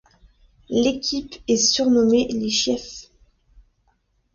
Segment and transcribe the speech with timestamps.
[0.71, 3.11] L’équipe est surnommée les Chiefs.